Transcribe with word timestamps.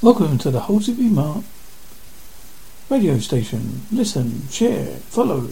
Welcome 0.00 0.38
to 0.38 0.52
the 0.52 0.60
Halsey 0.60 0.92
Mark 0.94 1.44
radio 2.88 3.18
station. 3.18 3.82
Listen, 3.90 4.46
share, 4.48 4.94
follow. 5.10 5.48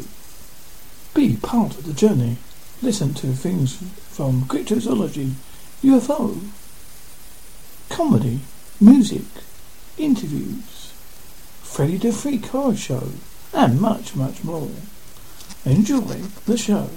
Be 1.15 1.35
part 1.35 1.77
of 1.77 1.85
the 1.85 1.93
journey. 1.93 2.37
Listen 2.81 3.13
to 3.15 3.33
things 3.33 3.75
from 4.09 4.43
cryptozoology, 4.43 5.33
UFO, 5.83 6.47
comedy, 7.91 8.39
music, 8.81 9.25
interviews, 9.99 10.93
Freddy 11.65 11.97
the 11.97 12.13
Freak 12.13 12.47
Horror 12.47 12.77
Show, 12.77 13.09
and 13.53 13.81
much, 13.81 14.15
much 14.15 14.45
more. 14.45 14.71
Enjoy 15.65 16.23
the 16.47 16.57
show. 16.57 16.89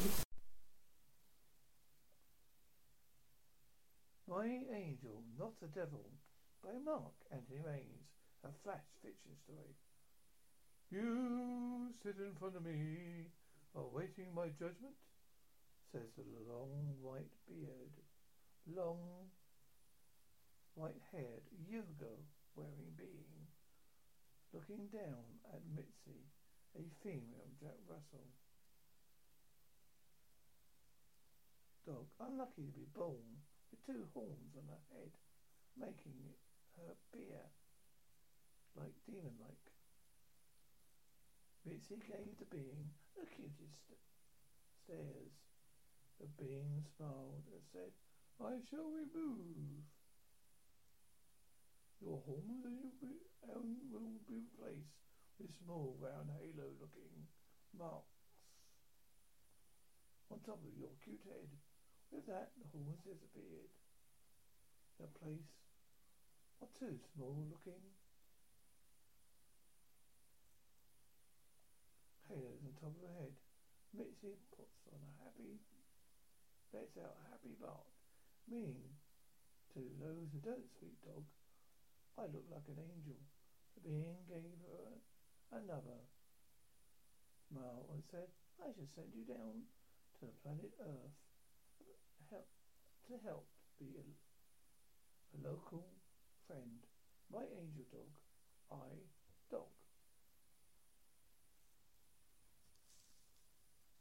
My 4.28 4.46
Angel, 4.72 5.24
Not 5.40 5.60
the 5.60 5.68
Devil 5.68 6.10
by 6.64 6.76
Mark 6.84 7.16
Anthony 7.32 7.60
Raines, 7.64 8.10
a 8.44 8.52
flash 8.64 8.84
fiction 9.02 9.32
story. 9.48 9.76
You 10.92 11.94
sit 12.04 12.18
in 12.20 12.36
front 12.40 12.56
of 12.56 12.66
me, 12.66 13.32
awaiting 13.76 14.34
my 14.36 14.50
judgment, 14.60 14.98
says 15.92 16.10
the 16.18 16.26
long 16.52 16.94
white 17.02 17.32
beard, 17.48 17.94
long 18.68 19.00
white 20.76 21.00
haired 21.12 21.48
yoga 21.70 22.14
wearing 22.56 22.92
being, 22.98 23.48
looking 24.54 24.90
down 24.92 25.40
at 25.54 25.62
Mitzi, 25.76 26.28
a 26.76 26.84
female 27.04 27.50
Jack 27.62 27.78
Russell. 27.88 28.28
Dog, 31.86 32.06
unlucky 32.20 32.68
to 32.68 32.76
be 32.76 32.86
born 32.94 33.42
with 33.72 33.82
two 33.86 34.06
horns 34.14 34.54
on 34.58 34.68
her 34.68 34.84
head, 34.94 35.10
making 35.78 36.14
her 36.22 36.49
beer 37.12 37.46
like 38.76 38.94
demon 39.06 39.36
like. 39.42 39.66
Mitzi 41.66 42.00
gave 42.08 42.38
the 42.40 42.48
being 42.50 42.90
the 43.16 43.26
cutest 43.36 43.94
stares. 44.84 45.36
The 46.20 46.28
being 46.36 46.84
smiled 46.98 47.48
and 47.52 47.64
said, 47.72 47.92
I 48.40 48.60
shall 48.70 48.92
remove 48.92 49.84
your 52.00 52.20
horns 52.24 53.00
and 53.44 53.92
will 53.92 54.24
be 54.28 54.44
replaced 54.44 55.00
with 55.40 55.52
small 55.64 55.96
round 56.00 56.32
halo 56.40 56.72
looking 56.80 57.28
marks 57.76 58.20
on 60.32 60.40
top 60.44 60.60
of 60.64 60.78
your 60.78 60.94
cute 61.04 61.24
head. 61.26 61.50
With 62.12 62.26
that, 62.26 62.52
the 62.58 62.68
horns 62.72 63.02
disappeared. 63.06 63.70
The 65.00 65.08
place 65.20 65.52
are 66.62 66.72
two 66.80 67.00
small 67.16 67.48
looking 67.50 67.82
halos 72.30 72.62
on 72.62 72.74
top 72.78 72.94
of 72.94 73.02
her 73.10 73.16
head. 73.18 73.34
Mitzi 73.90 74.38
puts 74.54 74.86
on 74.94 75.02
a 75.02 75.14
happy, 75.26 75.58
lets 76.70 76.94
out 77.02 77.18
a 77.18 77.30
happy 77.34 77.58
bark, 77.58 77.90
meaning 78.46 78.94
to 79.74 79.82
those 79.98 80.30
who 80.30 80.40
don't 80.46 80.70
speak 80.78 80.94
dog, 81.02 81.26
I 82.22 82.30
look 82.30 82.46
like 82.54 82.70
an 82.70 82.78
angel. 82.78 83.18
The 83.74 83.82
being 83.82 84.22
gave 84.30 84.62
her 84.70 85.02
another 85.58 86.06
smile 87.50 87.90
and 87.90 88.06
said, 88.14 88.30
I 88.62 88.70
shall 88.78 88.94
send 88.94 89.10
you 89.18 89.26
down 89.26 89.66
to 90.20 90.30
the 90.30 90.38
planet 90.46 90.70
Earth 90.78 91.18
help, 92.30 92.46
to 93.10 93.18
help 93.26 93.46
be 93.82 93.98
a, 93.98 94.06
a 94.06 95.38
local 95.42 95.90
friend. 96.50 96.82
My 97.32 97.46
angel 97.62 97.86
dog, 97.92 98.18
I 98.72 98.90
dog. 99.52 99.79